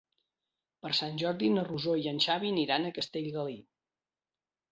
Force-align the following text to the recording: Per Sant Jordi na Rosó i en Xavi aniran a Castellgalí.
Per 0.85 0.89
Sant 0.99 1.19
Jordi 1.23 1.49
na 1.57 1.65
Rosó 1.67 1.93
i 2.03 2.09
en 2.13 2.21
Xavi 2.25 2.51
aniran 2.53 2.87
a 2.87 2.93
Castellgalí. 2.97 3.59